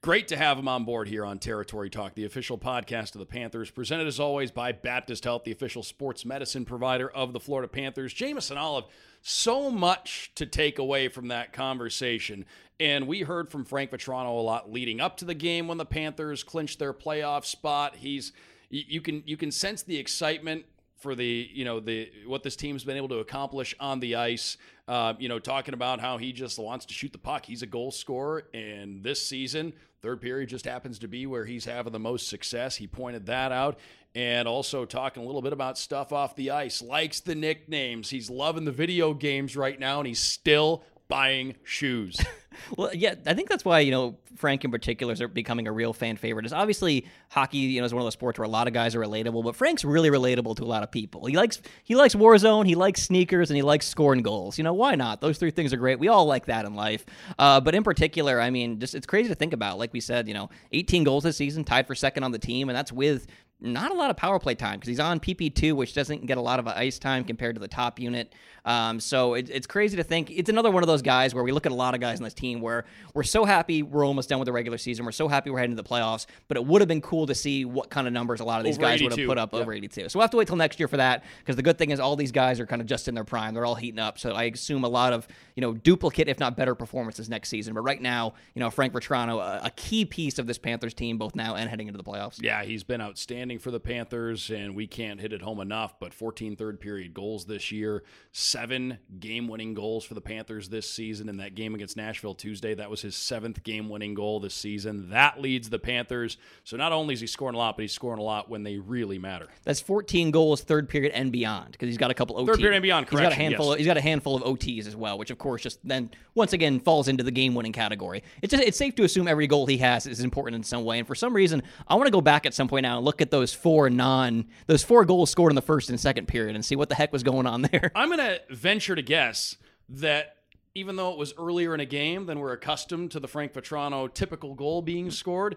[0.00, 3.26] Great to have him on board here on Territory Talk, the official podcast of the
[3.26, 7.68] Panthers, presented as always by Baptist Health, the official sports medicine provider of the Florida
[7.68, 8.12] Panthers.
[8.12, 8.86] Jameson Olive,
[9.20, 12.44] so much to take away from that conversation.
[12.80, 15.86] And we heard from Frank Vatrano a lot leading up to the game when the
[15.86, 17.94] Panthers clinched their playoff spot.
[17.94, 18.32] He's
[18.70, 20.64] you can you can sense the excitement
[21.02, 24.56] for the you know the what this team's been able to accomplish on the ice.
[24.88, 27.44] Uh, you know, talking about how he just wants to shoot the puck.
[27.44, 31.64] He's a goal scorer, and this season, third period just happens to be where he's
[31.64, 32.76] having the most success.
[32.76, 33.78] He pointed that out,
[34.14, 36.82] and also talking a little bit about stuff off the ice.
[36.82, 38.10] Likes the nicknames.
[38.10, 42.18] He's loving the video games right now, and he's still buying shoes.
[42.78, 45.92] well, yeah, I think that's why you know Frank in particular is becoming a real
[45.92, 46.46] fan favorite.
[46.46, 48.94] Is obviously hockey, you know, is one of those sports where a lot of guys
[48.94, 51.26] are relatable, but Frank's really relatable to a lot of people.
[51.26, 54.56] He likes he likes Warzone, he likes sneakers, and he likes scoring goals.
[54.56, 55.20] You know, why not?
[55.20, 55.98] Those three things are great.
[55.98, 57.04] We all like that in life.
[57.38, 59.78] Uh, but in particular, I mean, just it's crazy to think about.
[59.78, 62.70] Like we said, you know, 18 goals this season, tied for second on the team,
[62.70, 63.26] and that's with
[63.62, 66.40] not a lot of power play time because he's on PP2, which doesn't get a
[66.40, 68.34] lot of ice time compared to the top unit.
[68.64, 71.50] Um, so it, it's crazy to think it's another one of those guys where we
[71.50, 74.28] look at a lot of guys on this team where we're so happy we're almost
[74.28, 75.04] done with the regular season.
[75.04, 77.34] We're so happy we're heading to the playoffs, but it would have been cool to
[77.34, 79.04] see what kind of numbers a lot of these over guys 82.
[79.04, 79.62] would have put up yep.
[79.62, 80.08] over 82.
[80.08, 81.98] So we'll have to wait till next year for that because the good thing is
[81.98, 83.54] all these guys are kind of just in their prime.
[83.54, 84.18] They're all heating up.
[84.18, 87.74] So I assume a lot of, you know, duplicate, if not better performances next season.
[87.74, 91.18] But right now, you know, Frank Vatrano, a, a key piece of this Panthers team,
[91.18, 92.40] both now and heading into the playoffs.
[92.40, 95.98] Yeah, he's been outstanding for the Panthers, and we can't hit it home enough.
[95.98, 100.88] But 14 third period goals this year, seven game winning goals for the Panthers this
[100.88, 101.28] season.
[101.28, 105.10] In that game against Nashville Tuesday, that was his seventh game winning goal this season.
[105.10, 106.36] That leads the Panthers.
[106.64, 108.78] So not only is he scoring a lot, but he's scoring a lot when they
[108.78, 109.48] really matter.
[109.64, 112.46] That's 14 goals third period and beyond because he's got a couple OTs.
[112.46, 113.20] Third period and beyond, correct.
[113.20, 113.66] He's got a handful.
[113.66, 113.72] Yes.
[113.72, 116.52] Of, he's got a handful of OTs as well, which of course just then once
[116.52, 118.22] again falls into the game winning category.
[118.42, 120.98] It's just it's safe to assume every goal he has is important in some way.
[120.98, 123.20] And for some reason, I want to go back at some point now and look
[123.20, 126.62] at those four non those four goals scored in the first and second period and
[126.62, 127.90] see what the heck was going on there.
[127.94, 129.56] I'm gonna venture to guess
[129.88, 130.36] that
[130.74, 134.12] even though it was earlier in a game than we're accustomed to the Frank Vatrano
[134.12, 135.56] typical goal being scored,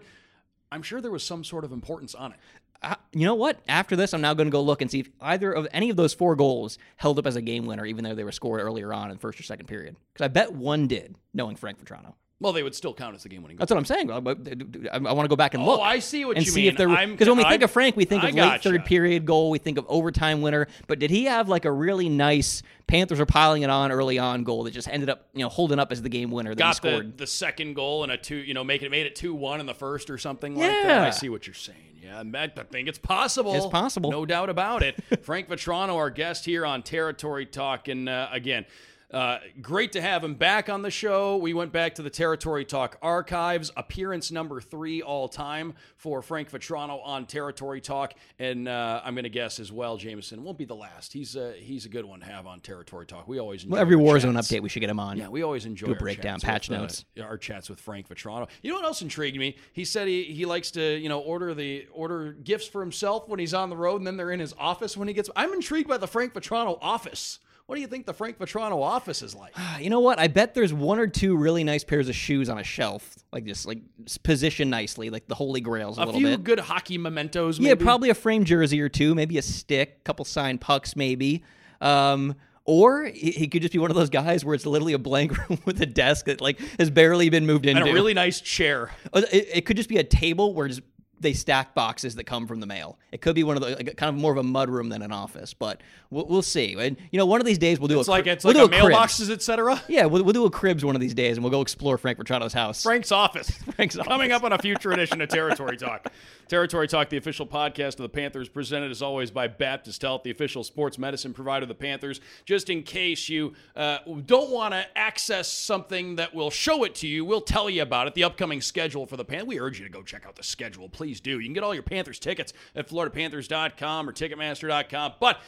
[0.71, 2.39] I'm sure there was some sort of importance on it.
[2.81, 3.59] Uh, you know what?
[3.67, 5.95] After this, I'm now going to go look and see if either of any of
[5.95, 8.93] those four goals held up as a game winner, even though they were scored earlier
[8.93, 9.95] on in first or second period.
[10.13, 12.13] Because I bet one did, knowing Frank Vatrano.
[12.41, 13.55] Well, they would still count as the game-winning.
[13.55, 14.11] That's what I'm saying.
[14.11, 15.79] I, want to go back and look.
[15.79, 16.71] Oh, I see what and you see mean.
[16.71, 19.49] if there because when we think of Frank, we think of late third period goal,
[19.49, 20.67] we think of overtime winner.
[20.87, 24.43] But did he have like a really nice Panthers are piling it on early on
[24.43, 26.51] goal that just ended up you know holding up as the game winner?
[26.51, 27.13] That Got he scored.
[27.13, 29.61] The, the second goal and a two, you know, make it made it two one
[29.61, 30.67] in the first or something yeah.
[30.67, 31.01] like that.
[31.07, 31.79] I see what you're saying.
[32.03, 33.55] Yeah, I think it's possible.
[33.55, 35.01] It's possible, no doubt about it.
[35.23, 38.65] Frank Vatrano, our guest here on Territory Talk, and uh, again.
[39.11, 41.37] Uh, great to have him back on the show.
[41.37, 46.51] We went back to the Territory Talk archives, appearance number three all time for Frank
[46.51, 50.65] Vatrano on Territory Talk, and uh, I'm going to guess as well, Jameson won't be
[50.65, 51.13] the last.
[51.13, 53.27] He's a he's a good one to have on Territory Talk.
[53.27, 55.17] We always well, every Warzone update we should get him on.
[55.17, 58.09] Yeah, we always enjoy Do a breakdown, patch with, notes, uh, our chats with Frank
[58.09, 58.47] Vatrano.
[58.63, 59.55] You know what else intrigued me?
[59.73, 63.39] He said he, he likes to you know order the order gifts for himself when
[63.39, 65.29] he's on the road, and then they're in his office when he gets.
[65.35, 67.39] I'm intrigued by the Frank Vatrano office.
[67.67, 69.53] What do you think the Frank Vatrano office is like?
[69.79, 70.19] You know what?
[70.19, 73.45] I bet there's one or two really nice pairs of shoes on a shelf, like
[73.45, 73.79] just like
[74.23, 77.59] positioned nicely, like the Holy Grails a, a little few good hockey mementos.
[77.59, 77.69] Maybe?
[77.69, 81.43] Yeah, probably a framed jersey or two, maybe a stick, a couple signed pucks, maybe.
[81.81, 85.37] Um, or he could just be one of those guys where it's literally a blank
[85.49, 87.81] room with a desk that like has barely been moved into.
[87.81, 88.91] And a really nice chair.
[89.13, 90.81] It, it could just be a table where just
[91.19, 92.97] they stack boxes that come from the mail.
[93.11, 95.01] It could be one of the like, kind of more of a mud room than
[95.01, 96.75] an office, but we'll, we'll see.
[96.77, 98.71] And you know, one of these days we'll do it's a like it's we'll like
[98.71, 99.81] a, a mailboxes, etc.
[99.87, 102.19] Yeah, we'll, we'll do a cribs one of these days, and we'll go explore Frank
[102.19, 102.83] Vatrano's house.
[102.83, 103.49] Frank's office.
[103.75, 106.11] Frank's coming up on a future edition of Territory Talk.
[106.47, 110.31] Territory Talk, the official podcast of the Panthers, presented as always by Baptist Health, the
[110.31, 112.21] official sports medicine provider of the Panthers.
[112.45, 117.07] Just in case you uh, don't want to access something that will show it to
[117.07, 118.13] you, we'll tell you about it.
[118.13, 119.47] The upcoming schedule for the Panthers.
[119.47, 120.87] We urge you to go check out the schedule.
[120.89, 121.39] Please do.
[121.39, 125.13] You can get all your Panthers tickets at FloridaPanthers.com or Ticketmaster.com.
[125.19, 125.39] But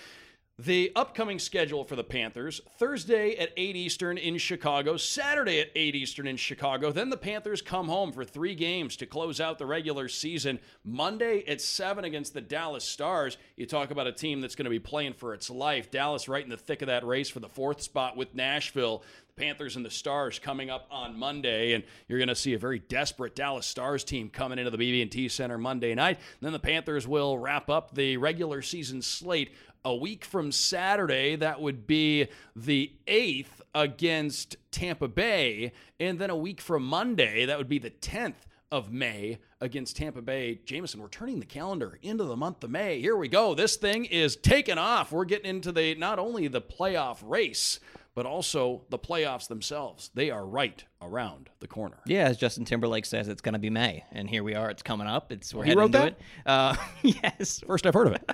[0.59, 5.93] The upcoming schedule for the Panthers Thursday at 8 Eastern in Chicago, Saturday at 8
[5.93, 6.91] Eastern in Chicago.
[6.91, 10.57] Then the Panthers come home for three games to close out the regular season.
[10.83, 13.37] Monday at 7 against the Dallas Stars.
[13.55, 15.91] You talk about a team that's going to be playing for its life.
[15.91, 19.03] Dallas right in the thick of that race for the fourth spot with Nashville.
[19.27, 22.57] The Panthers and the Stars coming up on Monday, and you're going to see a
[22.57, 26.17] very desperate Dallas Stars team coming into the BB&T Center Monday night.
[26.41, 29.51] then the Panthers will wrap up the regular season slate
[29.87, 31.37] a week from Saturday.
[31.37, 37.57] That would be the 8th against Tampa Bay, and then a week from Monday, that
[37.57, 38.33] would be the 10th
[38.69, 40.59] of May against Tampa Bay.
[40.65, 42.99] Jameson, we're turning the calendar into the month of May.
[42.99, 43.55] Here we go.
[43.55, 45.13] This thing is taking off.
[45.13, 47.79] We're getting into the not only the playoff race,
[48.13, 50.09] but also the playoffs themselves.
[50.15, 51.99] They are right around the corner.
[52.07, 54.69] Yeah, as Justin Timberlake says, it's going to be May, and here we are.
[54.69, 55.31] It's coming up.
[55.31, 56.07] It's we're he heading wrote to that?
[56.07, 56.21] it.
[56.45, 58.29] Uh, yes, First I've heard of it.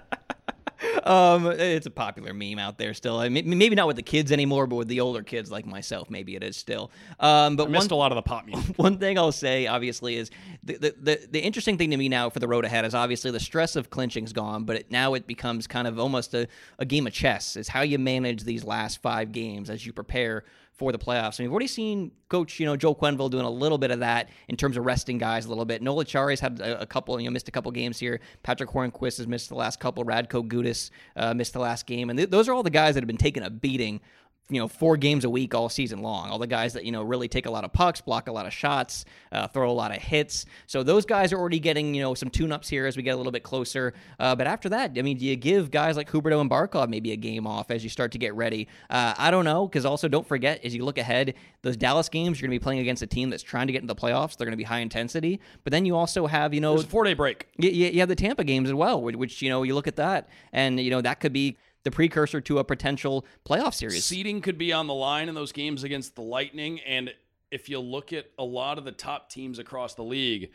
[1.04, 3.18] Um, it's a popular meme out there still.
[3.18, 6.10] I mean, maybe not with the kids anymore, but with the older kids like myself,
[6.10, 6.92] maybe it is still.
[7.20, 8.76] Um, but I missed one, a lot of the pop music.
[8.78, 10.32] one thing I'll say, obviously, is
[10.64, 13.32] the, the, the, the interesting thing to me now for the road ahead is obviously
[13.32, 16.48] the stress of clinching's gone, but it, now it becomes kind of almost a,
[16.80, 17.56] a game of chess.
[17.56, 21.40] Is how you manage these last five games as you prepare for the playoffs.
[21.40, 24.30] Mean, we've already seen Coach, you know, Joe Quenneville doing a little bit of that
[24.48, 25.82] in terms of resting guys a little bit.
[25.84, 28.20] Noel Acciari's had a, a, couple, you know, missed a couple games here.
[28.42, 30.04] Patric Hornqvist has missed the last couple.
[30.04, 33.04] Radko Gudas uh, missed the last game, and th- those are all the guys that
[33.04, 34.02] have been taking a beating
[34.50, 36.30] you know four games a week all season long.
[36.30, 38.46] All the guys that you know really take a lot of pucks, block a lot
[38.46, 40.46] of shots, uh, throw a lot of hits.
[40.68, 43.18] So those guys are already getting you know some tune-ups here as we get a
[43.18, 43.94] little bit closer.
[44.20, 47.12] Uh, but after that, I mean, do you give guys like Huberdeau and Barkov maybe
[47.14, 48.68] a game off as you start to get ready?
[48.90, 52.40] Uh, I don't know because also don't forget as you look ahead, those Dallas games
[52.40, 54.36] you're going to be playing against a team that's trying to get into the playoffs.
[54.36, 56.90] They're going to be high intensity, but then you also have you know There's a
[56.90, 57.48] four day break.
[57.58, 59.96] you, you have the Tampa games as well, which, which you know you look at
[59.96, 64.04] that and you know that could be the precursor to a potential playoff series.
[64.06, 66.80] Seeding could be on the line in those games against the Lightning.
[66.82, 67.14] And
[67.52, 70.52] if you look at a lot of the top teams across the league,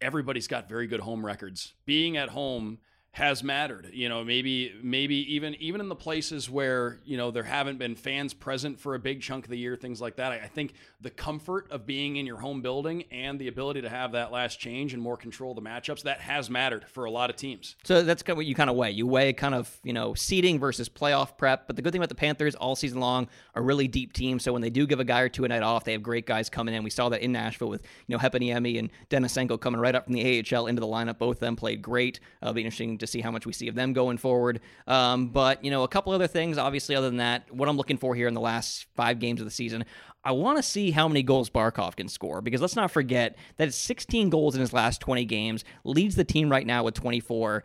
[0.00, 1.74] everybody's got very good home records.
[1.86, 2.78] Being at home
[3.12, 3.90] has mattered.
[3.92, 7.94] You know, maybe maybe even even in the places where you know there haven't been
[7.94, 10.32] fans present for a big chunk of the year, things like that.
[10.32, 13.88] I, I think the comfort of being in your home building and the ability to
[13.88, 17.10] have that last change and more control of the matchups that has mattered for a
[17.10, 17.76] lot of teams.
[17.84, 18.90] So that's kind of what you kind of weigh.
[18.90, 21.66] You weigh kind of you know seeding versus playoff prep.
[21.66, 24.38] But the good thing about the Panthers all season long are really deep team.
[24.38, 26.26] So when they do give a guy or two a night off, they have great
[26.26, 26.82] guys coming in.
[26.82, 30.14] We saw that in Nashville with you know Heponiemi and Denisenko coming right up from
[30.14, 31.18] the AHL into the lineup.
[31.18, 32.20] Both of them played great.
[32.42, 34.60] It'll be interesting to see how much we see of them going forward.
[34.86, 36.58] Um, but you know a couple other things.
[36.58, 39.46] Obviously, other than that, what I'm looking for here in the last five games of
[39.46, 39.84] the season.
[40.22, 43.68] I want to see how many goals Barkov can score because let's not forget that
[43.68, 47.64] it's 16 goals in his last 20 games, leads the team right now with 24.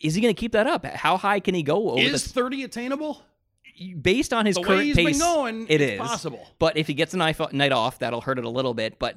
[0.00, 0.84] Is he going to keep that up?
[0.84, 3.22] How high can he go over Is the 30 attainable?
[4.00, 6.46] based on his The current pace, going, it it's is possible.
[6.58, 8.98] But if he gets a night night off, that'll hurt it a little bit.
[8.98, 9.16] But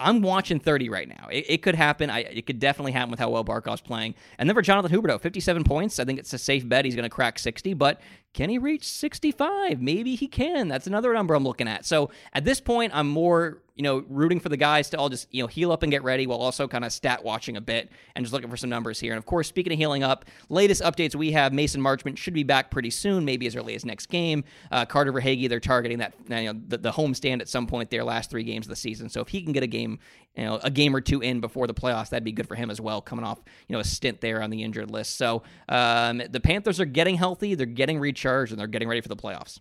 [0.00, 1.28] I'm watching 30 right now.
[1.30, 2.08] It, it could happen.
[2.08, 4.14] I, it could definitely happen with how well Barkov's playing.
[4.38, 5.98] And then for Jonathan Huberdeau, 57 points.
[5.98, 7.74] I think it's a safe bet he's going to crack 60.
[7.74, 8.00] But
[8.34, 9.80] can he reach 65?
[9.80, 10.68] Maybe he can.
[10.68, 11.84] That's another number I'm looking at.
[11.84, 15.32] So at this point, I'm more you know rooting for the guys to all just
[15.32, 17.90] you know heal up and get ready, while also kind of stat watching a bit
[18.16, 19.12] and just looking for some numbers here.
[19.12, 22.42] And of course, speaking of healing up, latest updates we have: Mason Marchment should be
[22.42, 24.44] back pretty soon, maybe as early as next game.
[24.72, 27.88] Uh, Carter Verhaeghe, they're targeting that you know the, the home stand at some point
[27.90, 29.08] their last three games of the season.
[29.08, 30.00] So if he can get a game,
[30.36, 32.70] you know, a game or two in before the playoffs, that'd be good for him
[32.70, 33.00] as well.
[33.00, 33.38] Coming off
[33.68, 35.16] you know a stint there on the injured list.
[35.16, 39.08] So um, the Panthers are getting healthy, they're getting recharged, and they're getting ready for
[39.08, 39.60] the playoffs.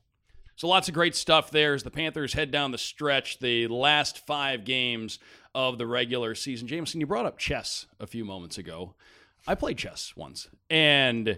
[0.55, 4.25] So lots of great stuff there as the Panthers head down the stretch, the last
[4.25, 5.19] five games
[5.53, 6.67] of the regular season.
[6.67, 8.95] Jameson, you brought up chess a few moments ago.
[9.45, 10.49] I played chess once.
[10.69, 11.37] And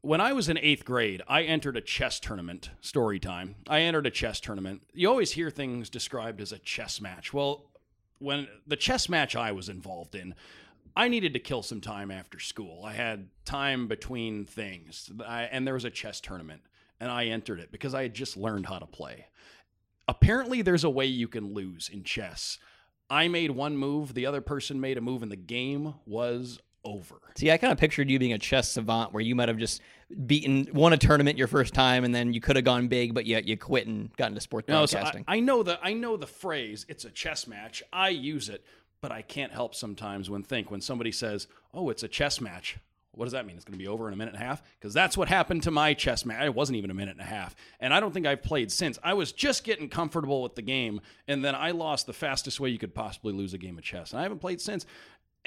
[0.00, 3.54] when I was in eighth grade, I entered a chess tournament, story time.
[3.68, 4.82] I entered a chess tournament.
[4.92, 7.32] You always hear things described as a chess match.
[7.32, 7.70] Well,
[8.18, 10.34] when the chess match I was involved in,
[10.96, 12.82] I needed to kill some time after school.
[12.84, 16.62] I had time between things, I, and there was a chess tournament,
[16.98, 19.26] and I entered it because I had just learned how to play.
[20.08, 22.58] Apparently, there's a way you can lose in chess.
[23.10, 27.16] I made one move, the other person made a move, and the game was over.
[27.36, 29.82] See, I kind of pictured you being a chess savant where you might have just
[30.26, 33.26] beaten, won a tournament your first time, and then you could have gone big, but
[33.26, 35.24] yet you quit and got into sports No, so I.
[35.26, 36.86] I know the I know the phrase.
[36.88, 37.82] It's a chess match.
[37.92, 38.64] I use it,
[39.00, 42.78] but I can't help sometimes when think when somebody says, "Oh, it's a chess match."
[43.12, 43.56] What does that mean?
[43.56, 44.62] It's going to be over in a minute and a half?
[44.78, 46.44] Because that's what happened to my chess match.
[46.44, 48.98] It wasn't even a minute and a half, and I don't think I've played since.
[49.02, 52.68] I was just getting comfortable with the game, and then I lost the fastest way
[52.68, 54.84] you could possibly lose a game of chess, and I haven't played since.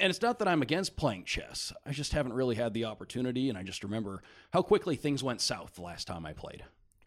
[0.00, 1.72] and it's not that I'm against playing chess.
[1.84, 4.22] I just haven't really had the opportunity, and I just remember
[4.52, 6.64] how quickly things went south the last time I played.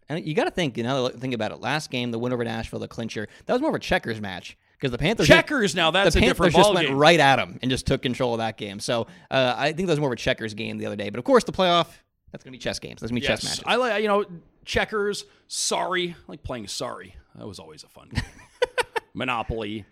[0.07, 1.59] And you got to think, you know, think about it.
[1.59, 4.55] Last game, the win over Nashville, the clincher, that was more of a checkers match
[4.83, 6.97] because the Panthers checkers just, now that's the a Panthers different just went game.
[6.97, 8.81] right at them and just took control of that game.
[8.81, 11.09] So uh, I think that was more of a checkers game the other day.
[11.09, 11.87] But of course, the playoff
[12.33, 12.99] that's gonna be chess games.
[12.99, 13.63] That's gonna be Yes, chess matches.
[13.65, 14.25] I like you know
[14.65, 15.23] checkers.
[15.47, 17.15] Sorry, I like playing sorry.
[17.35, 18.23] That was always a fun game.
[19.13, 19.85] Monopoly.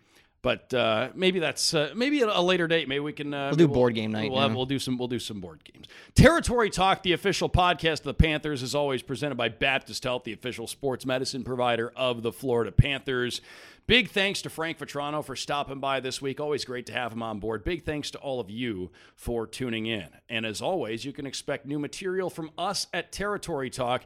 [0.44, 2.88] But uh, maybe that's uh, maybe at a later date.
[2.88, 4.98] Maybe we can uh, We'll do maybe board game night, We'll, have, we'll do some
[4.98, 5.86] we'll do some board games.
[6.16, 10.34] Territory Talk, the official podcast of the Panthers, is always presented by Baptist Health, the
[10.34, 13.42] official sports medicine provider of the Florida Panthers.
[13.88, 16.40] Big thanks to Frank Vatrano for stopping by this week.
[16.40, 17.64] Always great to have him on board.
[17.64, 20.08] Big thanks to all of you for tuning in.
[20.30, 24.06] And as always, you can expect new material from us at Territory Talk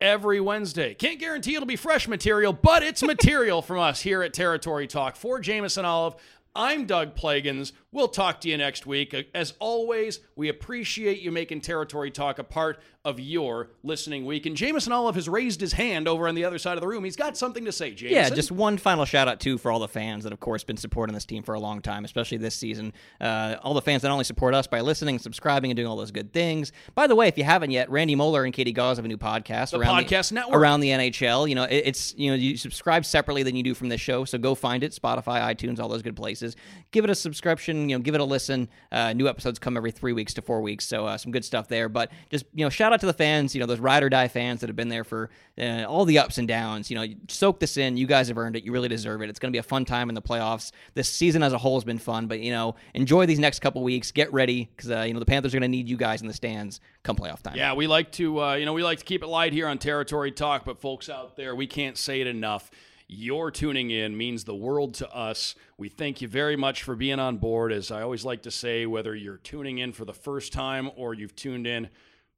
[0.00, 0.94] every Wednesday.
[0.94, 5.16] Can't guarantee it'll be fresh material, but it's material from us here at Territory Talk.
[5.16, 6.14] For Jameson Olive,
[6.54, 7.72] I'm Doug Plagens.
[7.92, 9.14] We'll talk to you next week.
[9.34, 14.44] As always, we appreciate you making Territory Talk a part of your listening week.
[14.44, 17.02] And Jameson Olive has raised his hand over on the other side of the room.
[17.02, 18.14] He's got something to say, Jameson.
[18.14, 20.76] Yeah, just one final shout out too for all the fans that, of course, been
[20.76, 22.92] supporting this team for a long time, especially this season.
[23.18, 25.96] Uh, all the fans that not only support us by listening, subscribing, and doing all
[25.96, 26.72] those good things.
[26.94, 29.16] By the way, if you haven't yet, Randy Moller and Katie Gauze have a new
[29.16, 30.56] podcast The around Podcast the, Network.
[30.56, 31.48] around the NHL.
[31.48, 34.26] You know, it, it's you know you subscribe separately than you do from this show,
[34.26, 34.92] so go find it.
[34.92, 36.54] Spotify, iTunes, all those good places.
[36.90, 37.88] Give it a subscription.
[37.88, 38.68] You know, give it a listen.
[38.92, 41.66] Uh, new episodes come every three weeks to four weeks, so uh, some good stuff
[41.66, 41.88] there.
[41.88, 43.54] But just you know, shout out to the fans.
[43.54, 46.18] You know, those ride or die fans that have been there for uh, all the
[46.18, 46.90] ups and downs.
[46.90, 47.96] You know, soak this in.
[47.96, 48.64] You guys have earned it.
[48.64, 49.30] You really deserve it.
[49.30, 50.72] It's going to be a fun time in the playoffs.
[50.94, 53.82] This season as a whole has been fun, but you know, enjoy these next couple
[53.82, 54.12] weeks.
[54.12, 56.28] Get ready because uh, you know the Panthers are going to need you guys in
[56.28, 57.56] the stands come playoff time.
[57.56, 59.78] Yeah, we like to, uh, you know, we like to keep it light here on
[59.78, 62.70] Territory Talk, but folks out there, we can't say it enough.
[63.12, 65.56] Your tuning in means the world to us.
[65.76, 67.72] We thank you very much for being on board.
[67.72, 71.12] As I always like to say, whether you're tuning in for the first time or
[71.12, 71.88] you've tuned in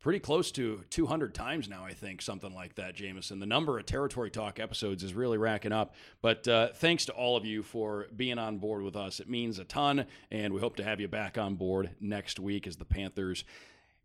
[0.03, 3.39] pretty close to 200 times now, I think, something like that, Jameson.
[3.39, 5.95] The number of Territory Talk episodes is really racking up.
[6.21, 9.21] But uh, thanks to all of you for being on board with us.
[9.21, 12.67] It means a ton, and we hope to have you back on board next week
[12.67, 13.45] as the Panthers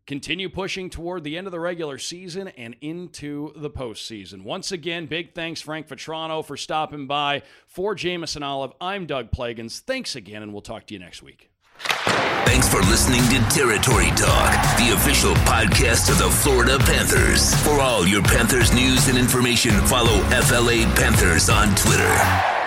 [0.06, 4.42] continue pushing toward the end of the regular season and into the postseason.
[4.42, 7.42] Once again, big thanks, Frank Vatrano, for stopping by.
[7.66, 9.80] For Jameson Olive, I'm Doug Plagens.
[9.80, 11.50] Thanks again, and we'll talk to you next week.
[11.78, 17.54] Thanks for listening to Territory Talk, the official podcast of the Florida Panthers.
[17.62, 22.57] For all your Panthers news and information, follow FLA Panthers on Twitter.